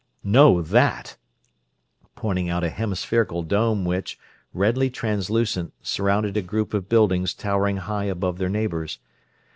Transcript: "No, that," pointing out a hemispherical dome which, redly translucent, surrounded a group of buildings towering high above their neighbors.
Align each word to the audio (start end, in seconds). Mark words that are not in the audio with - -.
"No, 0.23 0.63
that," 0.63 1.15
pointing 2.15 2.49
out 2.49 2.63
a 2.63 2.71
hemispherical 2.71 3.43
dome 3.43 3.85
which, 3.85 4.17
redly 4.51 4.89
translucent, 4.89 5.73
surrounded 5.83 6.35
a 6.35 6.41
group 6.41 6.73
of 6.73 6.89
buildings 6.89 7.35
towering 7.35 7.77
high 7.77 8.05
above 8.05 8.39
their 8.39 8.49
neighbors. 8.49 8.97